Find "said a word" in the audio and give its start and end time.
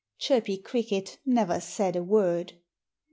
1.59-2.53